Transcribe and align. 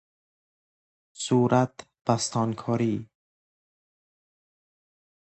صورت 1.23 1.73
بستانکاری 2.05 3.09